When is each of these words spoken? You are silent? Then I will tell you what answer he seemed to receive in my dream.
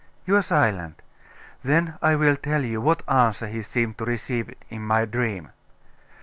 You 0.25 0.35
are 0.35 0.41
silent? 0.41 0.99
Then 1.63 1.93
I 2.01 2.15
will 2.15 2.35
tell 2.35 2.63
you 2.65 2.81
what 2.81 3.07
answer 3.07 3.45
he 3.45 3.61
seemed 3.61 3.99
to 3.99 4.05
receive 4.05 4.51
in 4.71 4.81
my 4.83 5.05
dream. 5.05 5.51